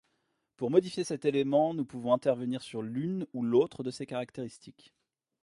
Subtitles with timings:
[0.57, 4.95] Pour modifier cet élément, nous pouvons intervenir sur l’une ou l’autre de ces caractéristiques.